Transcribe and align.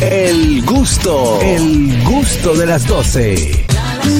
El 0.00 0.64
gusto, 0.64 1.40
el 1.40 2.02
gusto 2.04 2.54
de 2.54 2.66
las 2.66 2.86
12. 2.86 3.66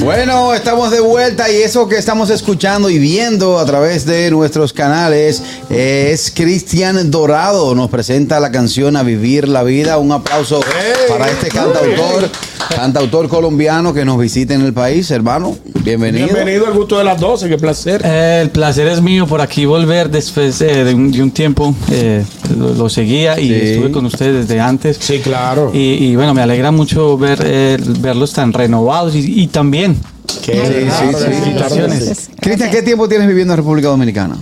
Bueno, 0.00 0.54
estamos 0.54 0.92
de 0.92 1.00
vuelta 1.00 1.50
y 1.50 1.56
eso 1.56 1.88
que 1.88 1.96
estamos 1.96 2.30
escuchando 2.30 2.88
y 2.88 2.98
viendo 2.98 3.58
a 3.58 3.66
través 3.66 4.06
de 4.06 4.30
nuestros 4.30 4.72
canales 4.72 5.42
es 5.68 6.32
Cristian 6.34 7.10
Dorado. 7.10 7.74
Nos 7.74 7.90
presenta 7.90 8.38
la 8.38 8.52
canción 8.52 8.96
A 8.96 9.02
Vivir 9.02 9.48
la 9.48 9.64
Vida. 9.64 9.98
Un 9.98 10.12
aplauso 10.12 10.60
para 11.08 11.28
este 11.28 11.48
cantautor, 11.48 12.30
cantautor 12.76 13.28
colombiano 13.28 13.92
que 13.94 14.04
nos 14.04 14.18
visita 14.18 14.54
en 14.54 14.62
el 14.62 14.72
país, 14.72 15.10
hermano. 15.10 15.56
Bienvenido. 15.82 16.26
Bienvenido 16.26 16.66
al 16.66 16.72
gusto 16.74 16.98
de 16.98 17.04
las 17.04 17.20
12, 17.20 17.48
qué 17.48 17.58
placer. 17.58 18.02
Eh, 18.04 18.40
el 18.42 18.50
placer 18.50 18.86
es 18.88 19.00
mío 19.00 19.26
por 19.26 19.40
aquí 19.40 19.64
volver 19.66 20.10
después 20.10 20.60
eh, 20.60 20.84
de, 20.84 20.94
un, 20.94 21.10
de 21.12 21.22
un 21.22 21.30
tiempo. 21.30 21.74
eh, 21.90 22.24
lo, 22.58 22.74
lo 22.74 22.88
seguía 22.88 23.38
y 23.40 23.48
Sí. 23.48 23.54
estuve 23.54 23.90
con 23.92 24.06
ustedes 24.06 24.46
desde 24.48 24.60
antes. 24.60 24.96
Sí, 25.00 25.18
claro. 25.20 25.70
Y, 25.72 25.78
y 26.04 26.16
bueno, 26.16 26.34
me 26.34 26.42
alegra 26.42 26.70
mucho 26.70 27.16
ver 27.18 27.38
eh, 27.44 27.78
verlos 28.00 28.32
tan 28.32 28.52
renovados 28.52 29.14
y, 29.14 29.42
y 29.42 29.46
también 29.48 29.96
Qué 30.44 30.88
Sí. 30.90 32.30
Cristian, 32.40 32.70
¿qué 32.70 32.82
tiempo 32.82 33.08
tienes 33.08 33.26
viviendo 33.28 33.52
en 33.54 33.58
República 33.58 33.88
Dominicana? 33.88 34.36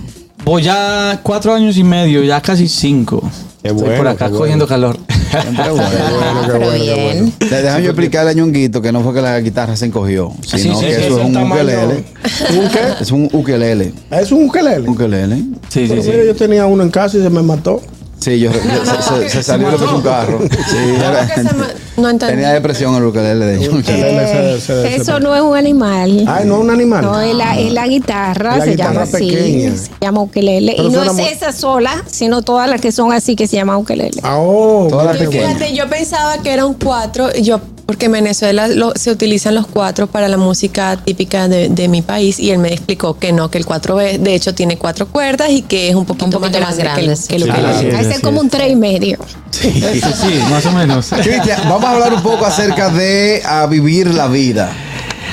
voy 0.45 0.61
ya 0.63 1.19
cuatro 1.23 1.53
años 1.53 1.77
y 1.77 1.83
medio, 1.85 2.21
ya 2.23 2.41
casi 2.41 2.67
cinco. 2.67 3.21
Qué 3.61 3.69
Estoy 3.69 3.81
bueno, 3.83 3.97
por 3.97 4.07
acá 4.09 4.25
qué 4.25 4.31
bueno. 4.31 4.37
cogiendo 4.39 4.67
calor. 4.67 4.97
Siempre 5.41 5.69
bueno. 5.69 5.89
bueno, 6.17 6.41
qué 6.45 6.51
bueno, 6.65 6.71
qué 6.85 6.93
bien. 6.93 7.33
Le 7.39 7.61
Déjame 7.61 7.83
yo 7.83 7.89
explicarle 7.89 8.31
a 8.31 8.33
Ñonguito 8.33 8.81
que 8.81 8.91
no 8.91 9.01
fue 9.01 9.13
que 9.13 9.21
la 9.21 9.39
guitarra 9.39 9.75
se 9.75 9.85
encogió, 9.85 10.31
sino 10.45 10.79
sí, 10.79 10.85
que 10.85 10.95
sí, 10.95 11.01
eso 11.05 11.19
es 11.19 11.25
un 11.25 11.37
ukelele. 11.37 12.05
¿Un 12.51 12.69
qué? 12.69 12.79
Es 13.01 13.11
un 13.11 13.29
ukelele. 13.31 13.93
Es 14.11 14.31
un 14.31 14.45
ukelele. 14.45 14.87
Ukelele. 14.89 15.35
Sí, 15.69 15.81
sí, 15.81 15.85
Pero 15.89 16.03
sí. 16.03 16.09
mira, 16.11 16.23
yo 16.25 16.35
tenía 16.35 16.65
uno 16.65 16.83
en 16.83 16.91
casa 16.91 17.17
y 17.17 17.21
se 17.21 17.29
me 17.29 17.41
mató. 17.41 17.81
Sí, 18.23 18.39
yo, 18.39 18.51
se, 18.53 18.59
se- 18.61 19.29
se 19.29 19.43
salió 19.43 19.69
puso 19.71 19.95
un 19.97 20.01
carro. 20.01 20.39
Sí, 20.41 20.49
se 20.75 22.01
no 22.01 22.09
entendí. 22.09 22.33
tenía 22.35 22.53
depresión 22.53 22.95
el 22.95 23.03
ukelele 23.03 23.45
de 23.45 24.61
se- 24.61 24.95
Eso 24.95 25.19
no 25.19 25.35
es 25.35 25.41
un 25.41 25.55
animal. 25.57 26.23
Ay, 26.27 26.45
no, 26.45 26.59
un 26.59 26.69
animal. 26.69 27.01
No, 27.03 27.19
es 27.19 27.35
la, 27.35 27.59
es 27.59 27.71
la 27.73 27.85
guitarra, 27.87 28.57
La 28.57 28.63
se 28.65 28.71
guitarra 28.71 28.91
llama 28.93 29.03
así. 29.03 29.11
pequeña. 29.31 29.75
Se 29.75 29.89
llama 30.01 30.21
ukelele. 30.21 30.73
Pero 30.77 30.87
y 30.89 30.91
no 30.91 31.03
es 31.03 31.13
muy- 31.13 31.23
esa 31.23 31.51
sola, 31.51 32.03
sino 32.07 32.41
todas 32.41 32.69
las 32.69 32.79
que 32.81 32.91
son 32.91 33.11
así 33.11 33.35
que 33.35 33.45
se 33.47 33.57
llaman 33.57 33.77
ukelele. 33.77 34.21
Ah, 34.23 34.37
oh, 34.39 34.87
Todas 34.89 35.05
las 35.07 35.17
pequeñas. 35.17 35.53
Fíjate, 35.57 35.75
yo 35.75 35.89
pensaba 35.89 36.37
que 36.37 36.51
eran 36.53 36.73
cuatro, 36.75 37.31
yo 37.33 37.59
porque 37.85 38.05
en 38.05 38.13
Venezuela 38.13 38.67
lo- 38.67 38.93
se 38.95 39.11
utilizan 39.11 39.55
los 39.55 39.67
cuatro 39.67 40.07
para 40.07 40.27
la 40.27 40.37
música 40.37 40.97
típica 41.03 41.47
de, 41.47 41.69
de 41.69 41.87
mi 41.87 42.01
país 42.01 42.39
y 42.39 42.51
él 42.51 42.59
me 42.59 42.69
explicó 42.73 43.17
que 43.19 43.31
no, 43.33 43.49
que 43.51 43.57
el 43.57 43.65
cuatro 43.65 43.99
es- 43.99 44.21
de 44.23 44.35
hecho 44.35 44.53
tiene 44.55 44.77
cuatro 44.77 45.07
cuerdas 45.07 45.49
y 45.49 45.61
que 45.63 45.89
es 45.89 45.95
un 45.95 46.05
poquito, 46.05 46.39
poquito 46.39 46.59
más 46.59 46.69
más 46.69 46.77
grande, 46.77 47.03
grande, 47.03 47.21
que, 47.27 47.35
el- 47.35 47.43
que 47.43 47.49
el 47.51 47.65
sí. 47.65 47.69
ukelele. 47.81 47.99
Es, 48.01 48.07
así 48.07 48.21
como 48.21 48.37
es. 48.37 48.43
un 48.43 48.49
tres 48.49 48.71
y 48.71 48.75
medio. 48.75 49.17
Sí, 49.51 49.71
sí, 49.71 50.39
más 50.49 50.65
o 50.65 50.71
menos. 50.71 51.07
Cristian, 51.23 51.61
vamos 51.69 51.83
a 51.85 51.91
hablar 51.91 52.13
un 52.13 52.21
poco 52.23 52.45
acerca 52.45 52.89
de 52.89 53.41
A 53.45 53.65
Vivir 53.67 54.13
la 54.13 54.27
Vida. 54.27 54.71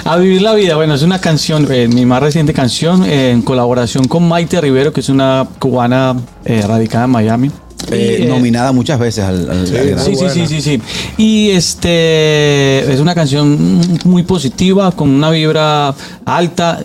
A 0.05 0.17
vivir 0.17 0.41
la 0.41 0.55
vida, 0.55 0.77
bueno, 0.77 0.95
es 0.95 1.03
una 1.03 1.21
canción, 1.21 1.69
eh, 1.71 1.87
mi 1.87 2.07
más 2.07 2.21
reciente 2.23 2.55
canción, 2.55 3.05
eh, 3.05 3.31
en 3.33 3.43
colaboración 3.43 4.09
con 4.09 4.27
Maite 4.27 4.59
Rivero, 4.61 4.95
que 4.95 5.01
es 5.01 5.11
una 5.11 5.47
cubana 5.59 6.17
eh, 6.47 6.63
radicada 6.67 7.05
en 7.05 7.11
Miami. 7.11 7.51
Eh, 7.91 8.19
Y, 8.21 8.23
eh, 8.25 8.27
nominada 8.27 8.73
muchas 8.73 8.99
veces 8.99 9.25
al, 9.25 9.49
al-. 9.51 9.67
Sí, 9.67 10.15
sí, 10.17 10.27
sí, 10.33 10.47
sí, 10.47 10.61
sí. 10.63 10.81
Y 11.17 11.51
este 11.51 12.93
es 12.93 13.01
una 13.01 13.15
canción 13.15 13.81
muy 14.05 14.23
positiva, 14.23 14.93
con 14.93 15.11
una 15.11 15.31
vibra 15.31 15.95
alta, 16.25 16.83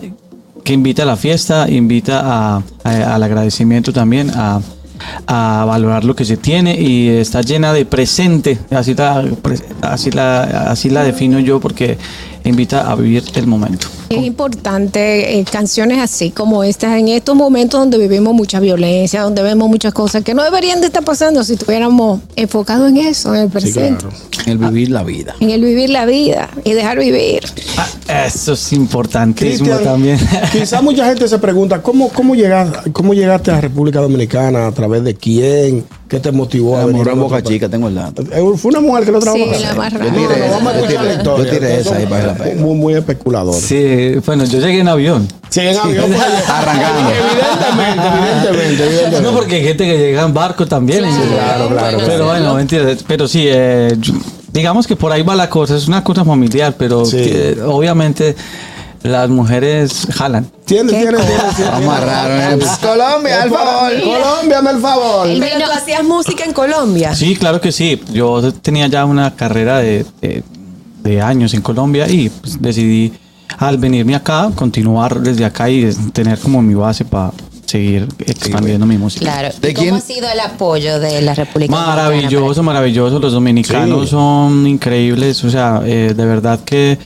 que 0.64 0.72
invita 0.72 1.02
a 1.04 1.06
la 1.06 1.16
fiesta, 1.16 1.68
invita 1.70 2.20
a- 2.24 2.62
a- 2.84 3.14
al 3.14 3.22
agradecimiento 3.22 3.92
también, 3.92 4.30
a, 4.34 4.60
a 5.26 5.64
valorar 5.66 6.04
lo 6.04 6.16
que 6.16 6.24
se 6.24 6.36
tiene 6.36 6.80
y 6.80 7.08
está 7.08 7.42
llena 7.42 7.72
de 7.72 7.84
presente, 7.84 8.58
así 8.70 8.94
la, 8.94 9.24
así 9.82 10.10
la, 10.10 10.42
así 10.70 10.90
la 10.90 11.04
defino 11.04 11.38
yo 11.38 11.60
porque 11.60 11.98
invita 12.44 12.90
a 12.90 12.94
vivir 12.96 13.22
el 13.34 13.46
momento. 13.46 13.86
Es 14.08 14.22
importante 14.24 15.38
eh, 15.38 15.44
canciones 15.50 15.98
así 15.98 16.30
como 16.30 16.62
estas 16.62 16.96
en 16.98 17.08
estos 17.08 17.34
momentos 17.34 17.80
donde 17.80 17.98
vivimos 17.98 18.34
mucha 18.34 18.60
violencia, 18.60 19.22
donde 19.22 19.42
vemos 19.42 19.68
muchas 19.68 19.92
cosas 19.92 20.22
que 20.22 20.32
no 20.34 20.44
deberían 20.44 20.80
de 20.80 20.86
estar 20.86 21.02
pasando 21.04 21.42
si 21.42 21.54
estuviéramos 21.54 22.20
enfocados 22.36 22.88
en 22.90 22.98
eso, 22.98 23.34
en 23.34 23.40
el 23.42 23.46
Sí, 23.48 23.52
presente, 23.52 24.04
claro. 24.04 24.16
El 24.46 24.58
vivir 24.58 24.90
la 24.90 25.02
vida. 25.02 25.34
en 25.40 25.50
el 25.50 25.62
vivir 25.62 25.90
la 25.90 26.06
vida 26.06 26.48
y 26.62 26.72
dejar 26.72 26.98
vivir. 27.00 27.42
Ah, 28.08 28.26
eso 28.26 28.52
es 28.52 28.72
importantísimo 28.72 29.64
Cristian, 29.70 29.82
también. 29.84 30.18
Quizá 30.52 30.80
mucha 30.82 31.04
gente 31.06 31.26
se 31.26 31.38
pregunta, 31.38 31.82
¿cómo, 31.82 32.08
cómo, 32.10 32.34
llegaste, 32.36 32.92
¿cómo 32.92 33.12
llegaste 33.12 33.50
a 33.50 33.60
República 33.60 34.00
Dominicana? 34.00 34.68
¿A 34.68 34.72
través 34.72 35.02
de 35.02 35.14
quién? 35.14 35.84
¿Qué 36.08 36.20
te 36.20 36.30
motivó 36.30 36.76
a 36.76 36.80
La 36.80 36.86
venir 36.86 37.08
en 37.08 37.18
Boca? 37.18 37.42
Chica, 37.42 37.68
tengo 37.68 37.88
el 37.88 37.96
dato. 37.96 38.22
Eh, 38.22 38.40
Fue 38.56 38.68
una 38.70 38.80
mujer 38.80 39.04
que 39.04 39.10
lo 39.10 39.18
trabajó. 39.18 39.44
Sí, 39.52 39.60
la 39.60 39.74
más 39.74 39.92
Yo 39.92 39.98
rara. 39.98 40.12
tiré 40.12 40.46
No, 40.46 40.52
vamos 40.52 40.72
a 40.72 40.76
yo 40.76 40.84
escuchar 40.84 41.04
la 41.04 41.10
tiré- 41.10 41.16
historia. 41.16 41.44
yo 41.44 41.50
tiré 41.58 41.80
esa 41.80 41.96
ahí 41.96 42.06
para 42.06 42.26
la 42.28 42.34
pega. 42.34 42.60
Muy, 42.62 42.74
muy 42.76 42.94
especulador. 42.94 43.54
Sí, 43.54 43.74
bueno, 44.24 44.44
yo 44.44 44.58
llegué 44.60 44.80
en 44.80 44.88
avión. 44.88 45.28
Sí, 45.48 45.60
en 45.60 45.76
avión. 45.76 46.06
pues, 46.08 46.20
Arrancando. 46.48 47.10
Evidentemente, 47.10 48.06
evidentemente, 48.08 48.84
evidentemente. 48.86 49.20
No, 49.22 49.32
porque 49.32 49.54
hay 49.56 49.64
gente 49.64 49.84
que 49.84 49.98
llega 49.98 50.22
en 50.22 50.34
barco 50.34 50.66
también. 50.66 51.04
Claro, 51.32 51.68
claro. 51.68 51.98
Pero 52.06 52.26
bueno, 52.26 52.54
mentira. 52.54 52.84
Pero 53.06 53.28
sí, 53.28 53.44
eh, 53.46 53.94
yo- 53.98 54.14
digamos 54.52 54.86
que 54.86 54.96
por 54.96 55.12
ahí 55.12 55.22
va 55.22 55.34
la 55.34 55.48
cosa. 55.50 55.76
Es 55.76 55.86
una 55.88 56.02
cosa 56.02 56.24
familiar, 56.24 56.74
pero 56.78 57.04
Sí. 57.04 57.16
que, 57.18 57.58
obviamente 57.64 58.34
las 59.02 59.28
mujeres 59.28 60.08
jalan. 60.12 60.50
Tiene, 60.64 60.90
tiene, 60.90 61.12
tiene, 61.12 61.26
tiene. 61.54 61.70
Vamos 61.70 61.94
a 61.96 62.00
raro. 62.00 62.58
Pues, 62.58 62.70
Colombia, 62.78 63.42
al 63.42 63.50
favor. 63.50 63.92
Colombia, 64.02 64.70
el 64.72 64.80
favor. 64.80 65.28
Pero 65.38 65.64
tú 65.64 65.72
hacías 65.72 66.02
música 66.02 66.44
en 66.44 66.52
Colombia. 66.52 67.14
Sí, 67.14 67.36
claro 67.36 67.60
que 67.60 67.70
sí. 67.70 68.02
Yo 68.12 68.52
tenía 68.54 68.88
ya 68.88 69.04
una 69.04 69.36
carrera 69.36 69.78
de, 69.78 70.04
de- 70.20 70.42
de 71.04 71.22
años 71.22 71.54
en 71.54 71.62
Colombia 71.62 72.08
y 72.08 72.28
pues, 72.30 72.60
decidí 72.60 73.12
al 73.58 73.78
venirme 73.78 74.14
acá 74.14 74.50
continuar 74.54 75.20
desde 75.20 75.44
acá 75.44 75.68
y 75.70 75.90
tener 76.12 76.38
como 76.38 76.60
mi 76.62 76.74
base 76.74 77.04
para 77.04 77.32
seguir 77.66 78.06
expandiendo 78.20 78.86
mi 78.86 78.96
música. 78.96 79.24
Claro. 79.24 79.48
¿De 79.60 79.70
¿Y 79.70 79.74
cómo 79.74 79.84
quién? 79.84 79.94
ha 79.96 80.00
sido 80.00 80.28
el 80.30 80.38
apoyo 80.40 81.00
de 81.00 81.20
la 81.22 81.34
República 81.34 81.74
Dominicana 81.74 81.96
Maravilloso, 82.08 82.62
maravilloso. 82.62 83.18
Los 83.18 83.32
dominicanos 83.32 84.04
Sí. 84.04 84.10
son 84.10 84.66
increíbles. 84.66 85.42
O 85.44 85.50
sea, 85.50 85.82
eh, 85.84 86.14
de 86.16 86.24
verdad 86.26 86.60
que 86.64 86.96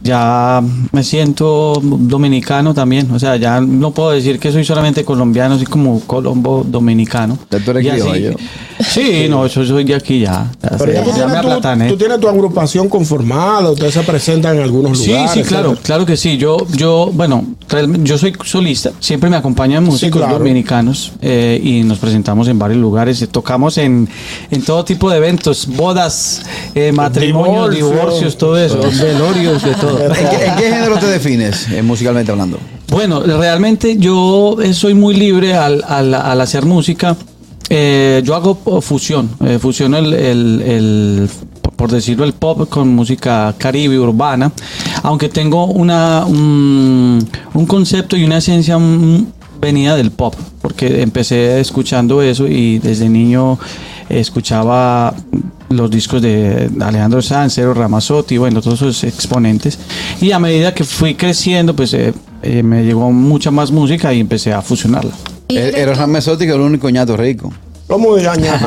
ya 0.00 0.62
me 0.92 1.02
siento 1.02 1.80
dominicano 1.82 2.74
también. 2.74 3.10
O 3.10 3.18
sea, 3.18 3.36
ya 3.36 3.60
no 3.60 3.90
puedo 3.92 4.10
decir 4.10 4.38
que 4.38 4.52
soy 4.52 4.64
solamente 4.64 5.04
colombiano, 5.04 5.56
soy 5.56 5.66
como 5.66 6.00
colombo 6.00 6.64
dominicano. 6.66 7.38
Ya 7.50 7.58
tú 7.60 7.70
eres 7.72 7.84
Y 7.84 7.88
así-. 7.90 8.36
Sí, 8.78 9.26
no, 9.30 9.46
yo 9.46 9.64
soy 9.64 9.84
de 9.84 9.94
aquí 9.94 10.20
ya. 10.20 10.50
Ya, 10.62 10.70
Pero 10.78 10.92
ya, 10.92 11.02
tú, 11.02 11.08
ya 11.10 11.14
tienes 11.14 11.34
me 11.34 11.40
tu, 11.40 11.48
aplatané. 11.48 11.88
tú 11.88 11.96
tienes 11.96 12.20
tu 12.20 12.28
agrupación 12.28 12.88
conformada, 12.88 13.70
ustedes 13.70 13.94
se 13.94 14.02
presentan 14.02 14.56
en 14.56 14.62
algunos 14.62 14.98
Sí, 14.98 15.08
lugares. 15.10 15.30
sí, 15.32 15.42
claro, 15.42 15.68
¿cierto? 15.70 15.82
claro 15.84 16.06
que 16.06 16.16
sí. 16.16 16.36
Yo, 16.36 16.58
yo, 16.76 17.10
bueno, 17.12 17.44
yo 18.02 18.18
soy 18.18 18.34
solista. 18.44 18.90
Siempre 19.00 19.30
me 19.30 19.36
acompañan 19.36 19.82
músicos 19.82 20.20
claro. 20.20 20.38
dominicanos 20.38 21.12
eh, 21.22 21.58
y 21.62 21.82
nos 21.84 21.98
presentamos 21.98 22.48
en 22.48 22.58
varios 22.58 22.78
lugares. 22.80 23.26
Tocamos 23.30 23.78
en, 23.78 24.08
en 24.50 24.62
todo 24.62 24.84
tipo 24.84 25.10
de 25.10 25.16
eventos, 25.16 25.66
bodas, 25.68 26.42
eh, 26.74 26.92
matrimonios, 26.92 27.70
Divorcio. 27.74 27.90
divorcios, 27.98 28.36
todo 28.36 28.58
eso, 28.58 28.78
velorios, 29.02 29.62
de 29.64 29.74
todo. 29.74 29.85
¿En 30.08 30.28
qué, 30.30 30.46
en 30.46 30.56
qué 30.56 30.70
género 30.70 30.96
te 30.98 31.06
defines, 31.06 31.68
eh, 31.70 31.82
musicalmente 31.82 32.30
hablando? 32.32 32.58
Bueno, 32.90 33.20
realmente 33.22 33.96
yo 33.98 34.56
eh, 34.62 34.72
soy 34.74 34.94
muy 34.94 35.14
libre 35.14 35.54
al, 35.54 35.82
al- 35.86 36.14
al 36.14 36.40
hacer 36.40 36.64
música. 36.64 37.16
Eh, 37.68 38.22
yo 38.24 38.34
hago 38.36 38.80
fusión, 38.80 39.28
eh, 39.44 39.58
fusiono 39.60 39.98
el, 39.98 40.14
el- 40.14 40.62
el- 40.62 41.30
por- 41.76 41.90
decirlo, 41.90 42.24
el 42.24 42.32
pop 42.32 42.68
con 42.70 42.88
música 42.94 43.54
caribe, 43.58 43.98
urbana, 43.98 44.52
aunque 45.02 45.28
tengo 45.28 45.66
una, 45.66 46.24
un, 46.26 47.18
un 47.54 47.66
concepto 47.66 48.16
y 48.16 48.24
una 48.24 48.38
esencia 48.38 48.78
mm, 48.78 49.26
venida 49.60 49.96
del 49.96 50.10
pop, 50.12 50.34
porque 50.62 51.02
empecé 51.02 51.58
escuchando 51.60 52.22
eso 52.22 52.46
y 52.46 52.78
desde 52.78 53.08
niño 53.08 53.58
escuchaba 54.08 55.12
los 55.68 55.90
discos 55.90 56.22
de 56.22 56.70
Alejandro 56.80 57.20
Sanz, 57.22 57.54
Cero 57.54 57.74
Ramazzotti, 57.74 58.36
bueno, 58.38 58.60
todos 58.62 58.80
esos 58.82 59.04
exponentes. 59.04 59.78
Y 60.20 60.32
a 60.32 60.38
medida 60.38 60.72
que 60.74 60.84
fui 60.84 61.14
creciendo, 61.14 61.74
pues 61.74 61.92
eh, 61.94 62.12
eh, 62.42 62.62
me 62.62 62.84
llegó 62.84 63.10
mucha 63.10 63.50
más 63.50 63.70
música 63.70 64.12
y 64.12 64.20
empecé 64.20 64.52
a 64.52 64.62
fusionarla. 64.62 65.12
Y 65.48 65.56
Er- 65.56 65.74
de- 65.74 65.80
Eros 65.82 65.98
Ramesotti, 65.98 66.44
que 66.44 66.50
es 66.50 66.56
el 66.56 66.60
único 66.62 66.88
ñato 66.90 67.16
rico. 67.16 67.52
¿Cómo 67.88 68.16
engañar? 68.18 68.58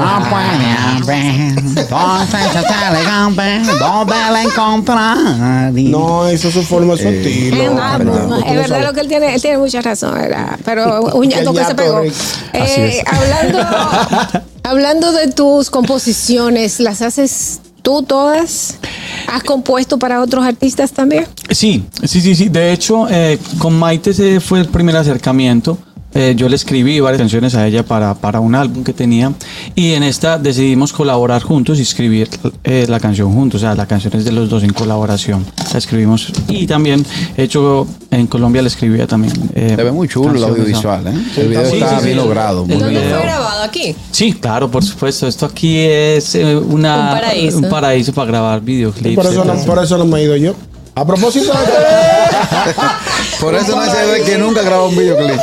No, 5.83 6.25
eso 6.27 6.47
es 6.47 6.53
su 6.53 6.63
forma, 6.63 6.95
su 6.95 7.03
Eh. 7.07 7.21
Eh, 7.49 8.43
es 8.47 8.55
verdad 8.55 8.85
lo 8.87 8.93
que 8.93 9.01
él 9.01 9.07
tiene, 9.09 9.35
él 9.35 9.41
tiene 9.41 9.57
mucha 9.57 9.81
razón, 9.81 10.13
¿verdad? 10.13 10.57
Pero 10.63 11.01
un 11.15 11.27
ñato 11.27 11.51
que 11.51 11.57
se 11.59 11.63
ñato 11.63 11.75
pegó. 11.75 12.01
Eh, 12.53 13.03
hablando, 13.05 13.59
hablando 14.69 15.11
de 15.11 15.31
tus 15.31 15.71
composiciones, 15.71 16.79
¿las 16.79 17.01
haces 17.01 17.59
tú 17.81 18.03
todas? 18.03 18.75
¿Has 19.27 19.43
compuesto 19.43 19.97
para 19.97 20.21
otros 20.21 20.45
artistas 20.45 20.91
también? 20.91 21.25
Sí, 21.49 21.83
sí, 22.03 22.21
sí, 22.21 22.35
sí. 22.35 22.49
De 22.49 22.71
hecho, 22.71 23.07
eh, 23.09 23.39
con 23.57 23.77
Maite 23.77 24.11
ese 24.11 24.39
fue 24.39 24.59
el 24.59 24.67
primer 24.67 24.95
acercamiento 24.95 25.77
eh, 26.13 26.33
yo 26.35 26.49
le 26.49 26.55
escribí 26.55 26.99
varias 26.99 27.19
canciones 27.19 27.55
a 27.55 27.67
ella 27.67 27.83
para, 27.83 28.13
para 28.15 28.39
un 28.39 28.55
álbum 28.55 28.83
que 28.83 28.93
tenía 28.93 29.31
y 29.75 29.93
en 29.93 30.03
esta 30.03 30.37
decidimos 30.37 30.91
colaborar 30.93 31.41
juntos 31.43 31.79
y 31.79 31.83
escribir 31.83 32.29
eh, 32.63 32.85
la 32.89 32.99
canción 32.99 33.31
juntos, 33.33 33.61
o 33.61 33.65
sea, 33.65 33.75
la 33.75 33.85
canción 33.85 34.13
es 34.15 34.25
de 34.25 34.31
los 34.31 34.49
dos 34.49 34.63
en 34.63 34.73
colaboración, 34.73 35.45
la 35.71 35.77
escribimos 35.77 36.31
y 36.47 36.65
también 36.67 37.05
he 37.37 37.43
hecho 37.43 37.87
en 38.11 38.25
Colombia 38.27 38.61
le 38.61 38.69
escribía 38.69 39.05
también. 39.07 39.33
eh, 39.55 39.73
Se 39.75 39.83
ve 39.83 39.91
muy 39.91 40.07
chulo 40.07 40.35
el 40.35 40.43
audiovisual, 40.43 41.07
¿eh? 41.07 41.13
El 41.37 41.47
video 41.49 41.65
Sí, 41.69 41.77
está 41.77 41.99
sí, 41.99 42.05
bien 42.05 42.17
sí. 42.17 42.23
logrado. 42.23 42.65
Muy 42.65 42.73
El 42.73 42.79
¿Dónde 42.81 42.99
bien. 42.99 43.11
fue 43.11 43.21
grabado? 43.21 43.63
¿Aquí? 43.63 43.95
Sí, 44.11 44.33
claro, 44.33 44.69
por 44.71 44.83
supuesto. 44.83 45.27
Esto 45.27 45.45
aquí 45.45 45.77
es 45.79 46.33
eh, 46.35 46.55
una, 46.55 47.11
Un 47.13 47.19
paraíso. 47.19 47.57
un 47.59 47.69
paraíso 47.69 48.13
para 48.13 48.27
grabar 48.31 48.61
videoclips. 48.61 49.15
Por 49.15 49.25
eso, 49.31 49.45
no, 49.45 49.53
por 49.65 49.83
eso 49.83 49.97
no 49.97 50.05
me 50.05 50.19
he 50.19 50.23
ido 50.23 50.35
yo. 50.37 50.55
A 50.95 51.05
propósito 51.05 51.51
de 51.53 51.59
Por 53.39 53.55
eso 53.55 53.75
no 53.75 53.85
se 53.85 54.05
ve 54.07 54.23
que 54.25 54.37
nunca 54.37 54.61
grabó 54.63 54.87
un 54.89 54.97
videoclip. 54.97 55.39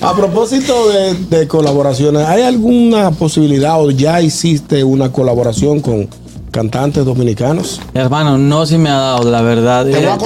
A 0.00 0.14
propósito 0.14 0.88
de, 0.88 1.14
de 1.38 1.48
colaboraciones, 1.48 2.26
¿hay 2.26 2.42
alguna 2.42 3.10
posibilidad 3.10 3.80
o 3.80 3.90
ya 3.90 4.20
hiciste 4.20 4.84
una 4.84 5.10
colaboración 5.12 5.80
con 5.80 6.08
cantantes 6.54 7.04
dominicanos? 7.04 7.80
Hermano, 7.94 8.38
no 8.38 8.64
se 8.64 8.78
me 8.78 8.88
ha 8.88 8.94
dado, 8.94 9.28
la 9.28 9.42
verdad. 9.42 9.84
Te 9.86 9.98
Eh. 9.98 10.02
No, 10.06 10.16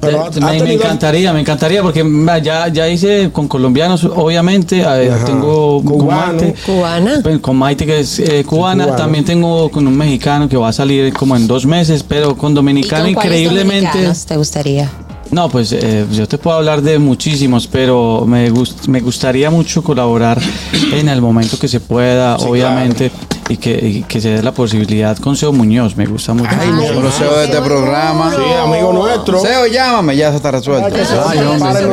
pero 0.00 0.30
me, 0.40 0.62
me 0.62 0.72
encantaría, 0.72 1.34
me 1.34 1.40
encantaría, 1.40 1.82
porque 1.82 2.02
ya, 2.42 2.68
ya 2.68 2.88
hice 2.88 3.30
con 3.30 3.46
colombianos, 3.46 4.04
obviamente. 4.04 4.82
Ajá. 4.82 5.24
tengo 5.26 5.82
con 5.84 5.98
Cubano. 5.98 6.32
Maite, 6.32 6.54
Cubana. 6.64 7.20
pues, 7.22 7.38
con 7.40 7.56
Maite, 7.56 7.84
que 7.84 8.00
es 8.00 8.18
eh, 8.20 8.42
cubana. 8.44 8.84
Cubano. 8.84 9.02
También 9.02 9.24
tengo 9.26 9.70
con 9.70 9.86
un 9.86 9.96
mexicano 9.96 10.48
que 10.48 10.56
va 10.56 10.68
a 10.68 10.72
salir 10.72 11.12
como 11.12 11.36
en 11.36 11.46
dos 11.46 11.66
meses, 11.66 12.02
pero 12.02 12.34
con 12.34 12.54
dominicano 12.54 13.06
¿Y 13.06 13.14
con 13.14 13.24
increíblemente. 13.24 14.10
te 14.26 14.36
gustaría? 14.38 14.90
No, 15.30 15.48
pues 15.50 15.72
eh, 15.72 16.06
yo 16.10 16.26
te 16.26 16.38
puedo 16.38 16.56
hablar 16.56 16.80
de 16.82 16.98
muchísimos, 16.98 17.66
pero 17.66 18.24
me, 18.26 18.50
gust- 18.50 18.86
me 18.88 19.00
gustaría 19.00 19.50
mucho 19.50 19.82
colaborar 19.82 20.40
en 20.92 21.08
el 21.08 21.20
momento 21.20 21.58
que 21.58 21.68
se 21.68 21.80
pueda, 21.80 22.36
obviamente, 22.36 23.10
y, 23.50 23.56
que, 23.58 23.72
y 23.72 24.02
que 24.04 24.20
se 24.22 24.30
dé 24.30 24.42
la 24.42 24.52
posibilidad 24.52 25.16
con 25.18 25.36
Seo 25.36 25.52
Muñoz. 25.52 25.96
Me 25.96 26.06
gusta 26.06 26.32
mucho. 26.32 26.50
Ay, 26.58 26.70
no. 26.70 27.00
no, 27.02 27.10
Seo 27.12 27.36
de 27.38 27.44
este 27.44 27.60
programa. 27.60 28.34
Sí, 28.34 28.42
amigo 28.62 28.92
nuestro. 28.92 29.38
Seo, 29.40 29.66
llámame, 29.66 30.16
ya 30.16 30.30
se 30.30 30.36
está 30.36 30.50
resuelto. 30.50 30.88
Ay, 31.26 31.38
hombre. 31.40 31.84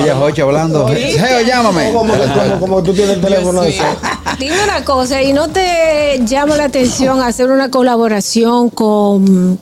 Oye, 0.00 0.12
Joche 0.12 0.42
hablando. 0.42 0.88
Seo, 0.88 1.40
llámame. 1.46 1.92
Como, 1.92 2.12
como, 2.14 2.60
como 2.60 2.82
tú 2.82 2.92
tienes 2.92 3.14
el 3.16 3.20
teléfono 3.20 3.62
de. 3.62 3.74
Dime 4.40 4.56
una 4.64 4.84
cosa, 4.84 5.22
¿y 5.22 5.32
no 5.32 5.48
te 5.48 6.20
llama 6.26 6.56
la 6.56 6.64
atención 6.64 7.20
hacer 7.20 7.48
una 7.50 7.70
colaboración 7.70 8.70
con 8.70 9.58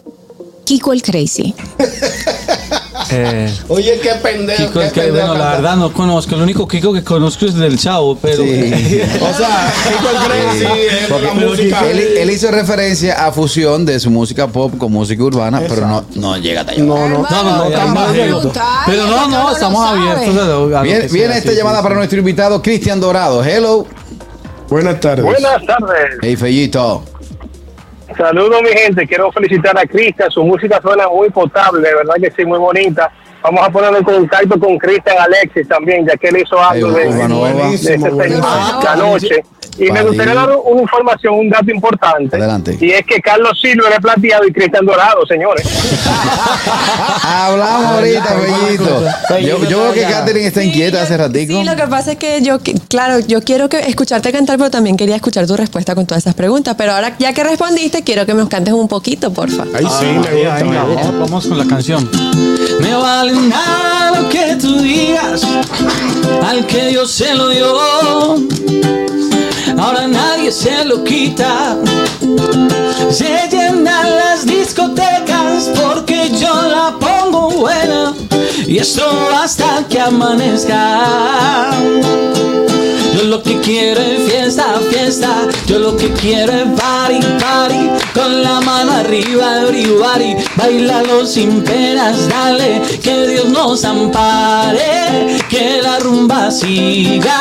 Kiko 0.64 0.92
el 0.94 1.02
Crazy? 1.02 1.54
Eh, 3.12 3.52
Oye, 3.68 3.98
qué 4.00 4.10
pendejo. 4.22 4.66
Kiko, 4.66 4.80
qué 4.80 4.86
es 4.86 4.92
que, 4.92 5.00
pendejo 5.02 5.26
bueno, 5.28 5.42
la 5.42 5.50
verdad 5.52 5.76
no 5.76 5.92
conozco. 5.92 6.34
El 6.34 6.42
único 6.42 6.68
Kiko 6.68 6.92
que 6.92 7.02
conozco 7.02 7.46
es 7.46 7.54
del 7.54 7.78
Chavo, 7.78 8.16
pero. 8.16 8.42
Sí. 8.42 9.00
O 9.20 9.34
sea, 9.34 9.72
Kiko 9.88 11.38
el 11.40 11.48
música. 11.48 11.90
él, 11.90 11.98
él 12.18 12.30
hizo 12.30 12.50
referencia 12.50 13.26
a 13.26 13.32
fusión 13.32 13.84
de 13.84 13.98
su 14.00 14.10
música 14.10 14.46
pop 14.46 14.76
con 14.78 14.92
música 14.92 15.22
urbana, 15.22 15.62
pero 15.68 15.86
no, 15.86 16.04
no 16.14 16.36
llega 16.38 16.60
hasta 16.60 16.72
allá. 16.72 16.82
No, 16.82 17.08
no, 17.08 17.26
No, 17.28 17.70
no, 17.70 18.52
Pero 18.86 19.06
no, 19.06 19.28
no, 19.28 19.52
estamos 19.52 19.86
abiertos 19.88 20.36
a 20.36 20.44
lo, 20.46 20.64
a 20.64 20.68
lo 20.68 20.82
Viene, 20.82 21.36
esta 21.36 21.50
sí, 21.50 21.56
llamada 21.56 21.78
sí, 21.78 21.82
para 21.82 21.94
sí. 21.94 21.98
nuestro 21.98 22.18
invitado, 22.18 22.62
Cristian 22.62 23.00
Dorado. 23.00 23.44
Hello. 23.44 23.86
Buenas 24.68 25.00
tardes. 25.00 25.24
Buenas 25.24 25.66
tardes. 25.66 26.18
Hey, 26.22 26.36
Fellito. 26.36 27.02
Saludos, 28.16 28.62
mi 28.62 28.70
gente. 28.70 29.06
Quiero 29.06 29.30
felicitar 29.32 29.78
a 29.78 29.86
Cristian. 29.86 30.30
Su 30.30 30.44
música 30.44 30.80
suena 30.80 31.08
muy 31.08 31.30
potable, 31.30 31.88
de 31.88 31.94
verdad 31.94 32.14
que 32.20 32.30
sí, 32.30 32.44
muy 32.44 32.58
bonita. 32.58 33.12
Vamos 33.42 33.66
a 33.66 33.70
ponerlo 33.70 33.98
en 33.98 34.04
contacto 34.04 34.58
con 34.60 34.76
Cristian 34.78 35.16
Alexis 35.18 35.66
también, 35.68 36.06
ya 36.06 36.16
que 36.16 36.28
él 36.28 36.38
hizo 36.44 36.58
algo 36.62 36.88
Ay, 36.88 36.94
de, 36.94 37.00
de 37.00 37.08
ese 37.10 37.28
Buenísimo, 37.34 38.06
segmento 38.06 38.14
buenísimo. 38.16 38.80
la 38.84 38.96
noche. 38.96 39.44
Y 39.78 39.90
me 39.90 40.02
gustaría 40.02 40.34
dar 40.34 40.50
una 40.64 40.82
información, 40.82 41.34
un 41.38 41.48
dato 41.48 41.70
importante. 41.70 42.36
Adelante. 42.36 42.76
Y 42.78 42.90
es 42.90 43.06
que 43.06 43.18
Carlos 43.22 43.58
Silva 43.62 43.88
es 43.88 43.98
plateado 44.00 44.46
y 44.46 44.52
Cristian 44.52 44.84
Dorado, 44.84 45.24
señores. 45.26 45.64
Hablamos 47.22 47.86
ahorita, 47.86 48.24
Fellito. 48.24 49.02
Yo, 49.40 49.64
yo 49.68 49.82
veo 49.84 49.92
que 49.92 50.00
ya. 50.00 50.10
Katherine 50.10 50.46
está 50.48 50.62
inquieta 50.62 51.02
hace 51.02 51.16
ratico. 51.16 51.54
Sí, 51.54 51.64
lo 51.64 51.76
que 51.76 51.86
pasa 51.86 52.12
es 52.12 52.18
que 52.18 52.42
yo, 52.42 52.58
claro, 52.88 53.20
yo 53.20 53.42
quiero 53.42 53.68
que 53.68 53.78
escucharte 53.78 54.32
cantar, 54.32 54.58
pero 54.58 54.70
también 54.70 54.96
quería 54.98 55.16
escuchar 55.16 55.46
tu 55.46 55.56
respuesta 55.56 55.94
con 55.94 56.04
todas 56.06 56.24
esas 56.24 56.34
preguntas. 56.34 56.74
Pero 56.76 56.92
ahora, 56.92 57.14
ya 57.18 57.32
que 57.32 57.42
respondiste, 57.44 58.02
quiero 58.02 58.26
que 58.26 58.34
nos 58.34 58.48
cantes 58.48 58.74
un 58.74 58.88
poquito, 58.88 59.32
porfa. 59.32 59.64
Ay, 59.74 59.86
sí, 59.98 60.04
me 60.06 60.16
gusta, 60.18 60.30
venga, 60.30 60.62
me 60.64 60.82
gusta. 60.94 61.02
vamos, 61.10 61.20
vamos 61.30 61.46
con 61.46 61.58
la 61.58 61.66
canción. 61.66 62.10
Me 62.80 62.94
vale 62.94 63.29
nada 63.32 64.20
lo 64.20 64.28
que 64.28 64.56
tú 64.56 64.80
digas, 64.80 65.42
al 66.46 66.66
que 66.66 66.88
Dios 66.88 67.10
se 67.10 67.34
lo 67.34 67.48
dio. 67.48 68.40
Ahora 69.78 70.06
nadie 70.06 70.52
se 70.52 70.84
lo 70.84 71.02
quita. 71.04 71.76
Se 73.10 73.48
llenan 73.50 74.16
las 74.16 74.44
discotecas 74.44 75.70
porque 75.82 76.30
yo 76.38 76.54
la 76.68 76.96
pongo 76.98 77.50
buena. 77.50 78.14
Y 78.66 78.78
eso 78.78 79.04
hasta 79.34 79.86
que 79.88 80.00
amanezca. 80.00 81.70
Yo 83.14 83.24
lo 83.24 83.42
que 83.42 83.58
quiero 83.60 84.00
es 84.00 84.30
fiesta, 84.30 84.78
fiesta. 84.90 85.48
Yo 85.66 85.78
lo 85.78 85.96
que 85.96 86.10
quiero 86.12 86.52
es 86.52 86.66
party. 86.78 87.20
Con 88.14 88.42
la 88.42 88.60
mano 88.60 88.92
arriba, 88.92 89.60
everybody. 89.62 90.36
Bailalo 90.56 91.24
sin 91.24 91.62
penas, 91.62 92.28
dale. 92.28 92.82
Que 93.02 93.28
Dios 93.28 93.48
nos 93.48 93.84
ampare. 93.84 95.38
Que 95.48 95.80
la 95.82 95.98
rumba 96.00 96.50
siga. 96.50 97.40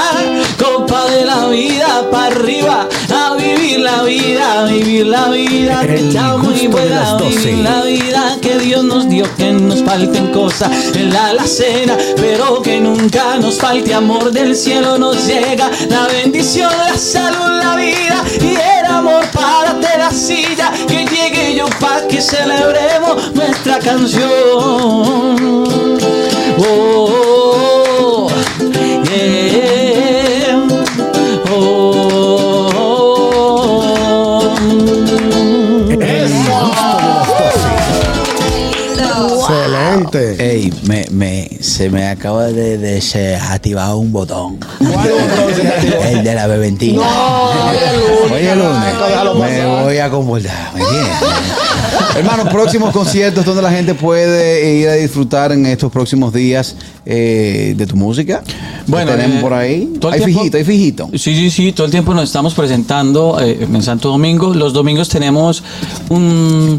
Copa 0.57 1.05
de 1.05 1.25
la 1.25 1.47
vida 1.47 2.07
para 2.11 2.35
arriba. 2.35 2.87
A 3.11 3.35
vivir 3.35 3.79
la 3.79 4.03
vida, 4.03 4.61
a 4.61 4.63
vivir 4.65 5.07
la 5.07 5.29
vida. 5.29 5.81
Que 5.81 5.95
está 5.95 6.37
muy 6.37 6.67
buena. 6.67 7.17
vivir 7.17 7.41
12. 7.41 7.63
la 7.63 7.81
vida 7.83 8.37
que 8.41 8.59
Dios 8.59 8.83
nos 8.83 9.09
dio. 9.09 9.25
Que 9.37 9.51
nos 9.51 9.83
falten 9.83 10.27
cosas 10.27 10.71
en 10.93 11.11
la 11.11 11.29
alacena. 11.29 11.97
Pero 12.15 12.61
que 12.61 12.79
nunca 12.79 13.37
nos 13.37 13.57
falte 13.57 13.93
amor 13.93 14.31
del 14.31 14.55
cielo 14.55 14.99
nos 14.99 15.25
llega. 15.25 15.71
La 15.89 16.07
bendición, 16.07 16.71
la 16.77 16.95
salud, 16.95 17.59
la 17.63 17.75
vida 17.75 18.23
y 18.39 18.55
el 18.55 18.78
amor. 18.89 19.25
Párate 19.31 19.97
la 19.97 20.11
silla 20.11 20.71
que 20.87 21.05
llegue 21.05 21.55
yo 21.55 21.65
pa' 21.79 22.07
que 22.07 22.21
celebremos 22.21 23.33
nuestra 23.33 23.79
canción. 23.79 24.29
Oh, 26.61 27.15
oh, 27.15 27.28
Ey, 40.39 40.71
me, 40.83 41.05
me, 41.11 41.49
se 41.61 41.89
me 41.89 42.07
acaba 42.07 42.45
de 42.47 42.77
desactivar 42.77 43.93
un 43.95 44.11
botón. 44.11 44.57
¿Cuál 44.77 44.91
botón 45.09 45.55
se 45.55 45.61
te 45.61 45.67
activó? 45.67 46.03
El 46.03 46.23
de 46.23 46.35
la 46.35 46.47
beventina. 46.47 47.01
Hoy 48.31 48.41
es 48.41 48.55
lunes. 48.57 48.93
Me 49.39 49.83
voy 49.83 49.97
a 49.97 50.09
comportar. 50.09 50.71
Hermano, 52.15 52.45
próximos 52.49 52.91
conciertos 52.91 53.45
donde 53.45 53.61
la 53.61 53.71
gente 53.71 53.93
puede 53.93 54.75
ir 54.75 54.87
a 54.89 54.93
disfrutar 54.93 55.51
en 55.51 55.65
estos 55.65 55.91
próximos 55.91 56.33
días 56.33 56.75
eh, 57.05 57.73
de 57.77 57.85
tu 57.85 57.95
música. 57.95 58.41
Bueno, 58.87 59.11
¿Qué 59.11 59.17
tenemos 59.17 59.37
eh, 59.37 59.41
por 59.41 59.53
ahí. 59.53 59.93
todo 59.99 60.11
el 60.11 60.15
Hay 60.15 60.25
tiempo- 60.25 60.39
fijito, 60.39 60.57
hay 60.57 60.63
fijito. 60.63 61.09
Sí, 61.13 61.35
sí, 61.35 61.49
sí, 61.51 61.71
todo 61.71 61.85
el 61.85 61.91
tiempo 61.91 62.13
nos 62.13 62.23
estamos 62.25 62.53
presentando 62.53 63.37
eh, 63.39 63.59
en 63.61 63.81
Santo 63.83 64.09
Domingo. 64.09 64.53
Los 64.53 64.73
domingos 64.73 65.07
tenemos 65.09 65.63
un, 66.09 66.77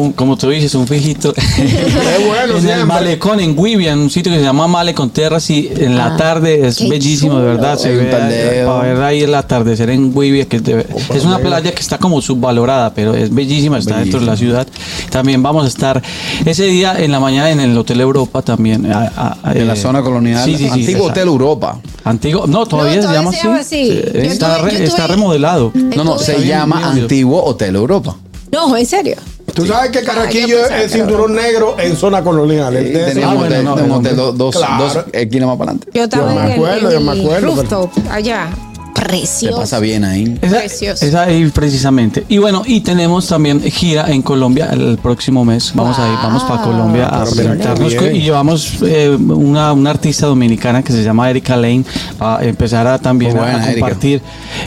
un- 0.00 0.12
como 0.12 0.36
tú 0.36 0.48
dices, 0.50 0.74
un 0.74 0.86
fijito 0.86 1.32
bueno 2.26 2.56
en 2.58 2.68
el 2.68 2.86
malecón 2.86 3.40
en 3.40 3.56
Guivia, 3.56 3.92
en 3.92 3.98
un 4.00 4.10
sitio 4.10 4.32
que 4.32 4.38
se 4.38 4.44
llama 4.44 4.66
Malecón 4.66 5.10
Terras 5.10 5.48
y 5.50 5.70
en 5.76 5.96
la 5.96 6.06
Ah, 6.06 6.16
tarde 6.16 6.66
es 6.66 6.88
bellísimo, 6.88 7.34
de 7.36 7.40
chulo. 7.42 7.54
verdad. 7.54 7.78
Se 7.78 7.94
ve 7.94 8.64
para 8.66 8.82
ver 8.82 9.02
ahí 9.02 9.20
el 9.22 9.34
atardecer 9.34 9.90
en 9.90 10.12
Guivia, 10.12 10.46
que 10.46 10.56
es, 10.56 10.64
de- 10.64 10.86
es 11.14 11.24
una 11.24 11.38
playa 11.38 11.72
que 11.72 11.80
está 11.80 11.98
como 11.98 12.20
subvalorada, 12.20 12.92
pero 12.94 13.14
es 13.14 13.32
bellísima, 13.32 13.78
está 13.78 13.98
dentro 13.98 14.20
de 14.20 14.26
la 14.26 14.36
ciudad. 14.36 14.66
También 15.10 15.42
vamos 15.42 15.64
a 15.64 15.68
estar 15.68 16.02
ese 16.44 16.64
día 16.64 16.94
en 16.98 17.12
la 17.12 17.20
mañana 17.20 17.50
en 17.50 17.60
el 17.60 17.76
Hotel 17.76 18.00
Europa 18.00 18.42
también. 18.42 18.90
a- 18.92 19.36
a- 19.44 19.52
En 19.54 19.66
la 19.66 19.74
eh, 19.74 19.76
zona 19.76 20.02
colonial. 20.02 20.44
Sí, 20.44 20.56
sí, 20.56 20.64
sí, 20.64 20.70
Antiguo. 20.70 21.06
Hotel 21.06 21.28
Europa. 21.28 21.78
Antiguo, 22.04 22.46
no, 22.46 22.64
todavía 22.66 22.96
No, 22.96 23.08
se 23.08 23.14
llama 23.14 23.30
todavía 23.30 23.60
así. 23.60 23.76
se 23.76 23.84
llama 23.84 24.02
así. 24.02 24.10
Sí, 24.12 24.18
Yo 24.26 24.32
está, 24.32 24.58
tuve- 24.60 24.70
re- 24.70 24.84
está 24.84 25.04
tuve- 25.06 25.08
remodelado. 25.14 25.72
No, 25.74 26.04
no, 26.04 26.18
se 26.18 26.44
llama. 26.46 26.90
Antiguo 26.90 27.44
Hotel 27.44 27.76
Europa. 27.76 28.16
No, 28.52 28.76
en 28.76 28.86
serio. 28.86 29.16
Tú 29.60 29.66
sabes 29.66 29.90
que 29.90 30.02
Carraquillo 30.02 30.46
yo 30.48 30.56
pensaba 30.58 30.76
es 30.82 30.92
era 30.94 31.04
cinturón 31.04 31.34
negro 31.34 31.76
en 31.78 31.96
zona 31.96 32.22
colonial. 32.22 32.76
El 32.76 32.92
de- 32.92 33.04
teníamos 33.06 33.44
ah, 33.44 33.46
hotel- 33.46 33.64
no, 33.64 33.74
un 33.74 33.88
no, 33.88 33.96
hotel 33.96 34.16
dos, 34.16 34.36
dos, 34.38 34.56
Claro. 34.56 34.84
dos 34.84 35.04
esquinas 35.12 35.48
más 35.48 35.56
para 35.58 35.70
adelante. 35.72 35.90
Yo 35.94 36.04
estaba 36.04 36.28
Yo 36.28 36.34
me 36.34 36.40
en 36.40 36.46
el- 36.46 36.52
acuerdo, 36.52 36.88
en 36.90 36.94
yo 36.94 37.00
me 37.00 37.12
el 37.12 37.20
acuerdo, 37.20 37.54
pero- 37.56 37.90
allá. 38.10 38.48
Precioso. 38.92 39.56
pasa 39.60 39.78
bien 39.78 40.04
ahí. 40.04 40.38
Esa, 40.42 40.58
Precioso. 40.58 41.06
esa 41.06 41.22
ahí 41.22 41.48
precisamente. 41.54 42.24
Y 42.28 42.36
bueno, 42.36 42.62
y 42.66 42.80
tenemos 42.82 43.26
también 43.28 43.60
gira 43.62 44.10
en 44.10 44.20
Colombia 44.20 44.68
el 44.72 44.98
próximo 44.98 45.42
mes. 45.44 45.72
Vamos 45.74 45.98
a 45.98 46.06
ir, 46.06 46.14
vamos 46.22 46.44
para 46.44 46.62
Colombia 46.62 47.06
a 47.08 47.24
presentarnos. 47.24 47.92
Y 47.94 48.20
llevamos 48.20 48.74
eh, 48.82 49.16
una, 49.18 49.72
una 49.72 49.90
artista 49.90 50.26
dominicana 50.26 50.82
que 50.82 50.92
se 50.92 51.02
llama 51.02 51.30
Erika 51.30 51.56
Lane 51.56 51.84
a 52.20 52.40
empezar 52.42 52.86
a 52.86 52.98
también 52.98 53.38
a 53.38 53.64
Erika. 53.64 53.80
compartir 53.80 54.22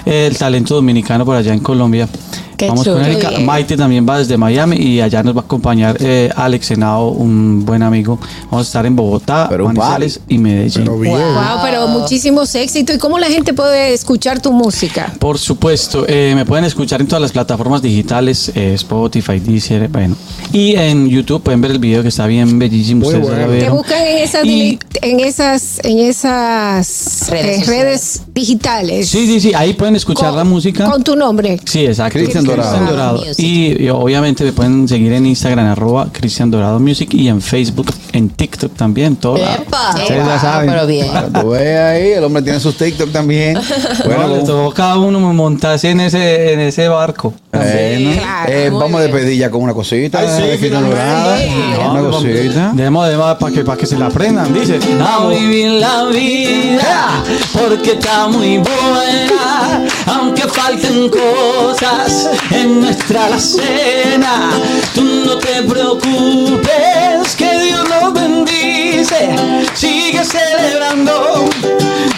el 0.05 0.35
talento 0.35 0.75
dominicano 0.75 1.25
por 1.25 1.35
allá 1.35 1.53
en 1.53 1.59
Colombia. 1.59 2.07
Qué 2.57 2.67
Vamos 2.67 2.87
con. 2.87 3.03
Erika. 3.03 3.31
Maite 3.39 3.75
también 3.77 4.05
va 4.07 4.19
desde 4.19 4.37
Miami 4.37 4.77
y 4.77 5.01
allá 5.01 5.23
nos 5.23 5.35
va 5.35 5.41
a 5.41 5.43
acompañar 5.43 5.97
eh, 5.99 6.29
Alex 6.35 6.67
Senado, 6.67 7.09
un 7.09 7.65
buen 7.65 7.81
amigo. 7.83 8.19
Vamos 8.51 8.67
a 8.67 8.69
estar 8.69 8.85
en 8.85 8.95
Bogotá, 8.95 9.47
Pero 9.49 9.65
Manizales 9.65 10.19
y 10.27 10.37
Medellín. 10.37 10.83
Pero 10.83 10.99
bien. 10.99 11.13
Wow, 11.15 11.59
pero 11.63 11.87
muchísimos 11.87 12.53
éxitos. 12.55 12.95
¿Y 12.95 12.99
cómo 12.99 13.17
la 13.19 13.27
gente 13.27 13.53
puede 13.53 13.93
escuchar 13.93 14.41
tu 14.41 14.51
música? 14.53 15.13
Por 15.19 15.37
supuesto, 15.39 16.05
eh, 16.07 16.33
me 16.35 16.45
pueden 16.45 16.65
escuchar 16.65 17.01
en 17.01 17.07
todas 17.07 17.21
las 17.21 17.31
plataformas 17.31 17.81
digitales, 17.81 18.51
eh, 18.55 18.73
Spotify, 18.75 19.39
Deezer, 19.39 19.87
bueno. 19.89 20.15
Y 20.51 20.75
en 20.75 21.09
YouTube 21.09 21.41
pueden 21.41 21.61
ver 21.61 21.71
el 21.71 21.79
video 21.79 22.01
que 22.01 22.09
está 22.09 22.27
bien 22.27 22.59
bellísimo. 22.59 23.01
Muy 23.05 23.15
ustedes 23.15 23.27
ya 23.27 23.45
bueno. 23.47 23.53
lo 23.53 23.59
Te 23.59 23.69
buscan 23.69 24.01
en 24.07 24.17
esas, 24.19 24.45
Y- 24.45 24.79
en 25.01 25.19
esas, 25.19 25.79
en 25.83 25.99
esas 25.99 27.27
Redes 27.29 27.61
eh, 27.61 27.65
redes 27.65 28.21
digitales. 28.33 29.07
Sí, 29.09 29.27
sí, 29.27 29.39
sí, 29.39 29.53
ahí 29.53 29.73
pueden 29.73 29.95
escuchar 29.95 30.29
Con- 30.29 30.37
la 30.37 30.43
música. 30.43 30.89
Con 30.89 31.03
tu 31.03 31.15
nombre. 31.15 31.59
Sí, 31.65 31.85
exacto. 31.85 32.17
Cristian 32.17 32.43
Dorado. 32.45 33.17
Music. 33.19 33.35
Y, 33.37 33.83
y 33.83 33.89
obviamente 33.89 34.43
me 34.43 34.51
pueden 34.53 34.87
seguir 34.87 35.13
en 35.13 35.25
Instagram, 35.25 35.67
arroba 35.67 36.07
Cristian 36.11 36.49
Dorado 36.49 36.79
Music 36.79 37.13
y 37.13 37.27
en 37.27 37.41
Facebook, 37.41 37.91
en 38.11 38.29
TikTok 38.29 38.73
también. 38.75 39.15
Todo. 39.15 39.37
Epa. 39.37 39.91
Ustedes 39.95 40.25
ya 40.25 40.39
saben. 40.39 40.69
pero 40.69 40.87
bien. 40.87 41.07
Ves 41.51 41.79
ahí, 41.79 42.11
el 42.13 42.23
hombre 42.23 42.41
tiene 42.41 42.59
sus 42.59 42.75
TikTok 42.75 43.11
también. 43.11 43.57
Bueno, 44.05 44.27
Bueno, 44.27 44.43
tocó 44.43 44.73
cada 44.73 44.97
uno 44.97 45.19
montarse 45.19 45.89
en 45.91 45.99
ese, 46.01 46.53
en 46.53 46.59
ese 46.59 46.87
barco. 46.87 47.33
bueno, 47.51 47.69
claro, 48.19 48.51
eh, 48.51 48.69
muy 48.71 48.79
vamos 48.81 48.99
a 49.01 49.03
bien. 49.03 49.11
despedir 49.15 49.39
ya 49.39 49.49
con 49.51 49.61
una 49.61 49.73
cosita. 49.73 50.19
Ay, 50.19 50.57
sí, 50.57 50.67
de. 50.67 50.69
Dorado. 50.69 51.35
No, 51.83 51.91
Una 51.91 52.09
cosita. 52.09 52.71
Demos 52.73 53.07
de 53.07 53.17
para 53.17 53.51
que, 53.51 53.63
para 53.63 53.77
que 53.77 53.85
se 53.85 53.97
la 53.97 54.07
aprendan, 54.07 54.53
dice. 54.53 54.79
A 55.01 55.27
vivir 55.27 55.71
la 55.79 56.05
vida, 56.05 57.23
porque 57.53 57.91
está 57.93 58.22
muy 58.27 58.57
buena, 58.57 59.85
aunque 60.07 60.43
falten 60.43 61.09
cosas 61.09 62.29
en 62.51 62.81
nuestra 62.81 63.25
alacena. 63.25 64.51
Tú 64.93 65.03
no 65.03 65.37
te 65.37 65.61
preocupes, 65.63 67.35
que 67.37 67.59
Dios 67.59 67.87
nos 67.89 68.13
bendice. 68.13 69.35
Sigue 69.73 70.23
celebrando, 70.23 71.49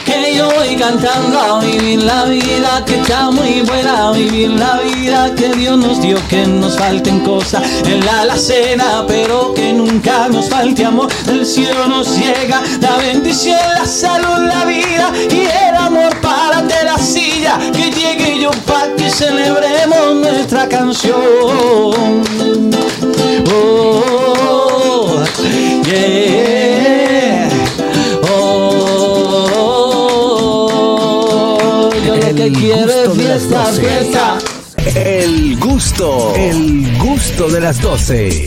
que 0.05 0.35
yo 0.35 0.49
voy 0.51 0.75
cantando 0.75 1.39
a 1.39 1.59
vivir 1.61 2.03
la 2.03 2.25
vida 2.25 2.83
que 2.85 2.94
está 3.05 3.29
muy 3.29 3.61
buena, 3.61 4.11
vivir 4.13 4.49
la 4.49 4.79
vida 4.79 5.31
que 5.35 5.49
Dios 5.49 5.77
nos 5.77 6.01
dio, 6.01 6.17
que 6.27 6.47
nos 6.47 6.75
falten 6.75 7.19
cosas 7.19 7.61
en 7.85 8.03
la 8.03 8.21
alacena, 8.21 9.05
pero 9.07 9.53
que 9.53 9.73
nunca 9.73 10.27
nos 10.27 10.49
falte 10.49 10.85
amor. 10.85 11.07
Del 11.25 11.45
cielo 11.45 11.85
nos 11.87 12.17
llega 12.17 12.63
la 12.81 12.97
bendición, 12.97 13.59
la 13.77 13.85
salud, 13.85 14.47
la 14.47 14.65
vida 14.65 15.11
y 15.29 15.41
el 15.41 15.75
amor. 15.77 16.19
Párate 16.19 16.83
la 16.83 16.97
silla, 16.97 17.59
que 17.73 17.91
llegue 17.91 18.41
yo 18.41 18.49
para 18.65 18.95
que 18.95 19.07
celebremos 19.11 20.15
nuestra 20.15 20.67
canción. 20.67 22.54
Que 32.51 32.67
las 32.69 33.15
fiesta, 33.15 33.63
doce. 33.63 33.81
fiesta. 33.81 34.37
El 34.95 35.57
gusto, 35.59 36.33
el 36.35 36.97
gusto 36.99 37.47
de 37.49 37.59
las 37.59 37.81
12. 37.81 38.45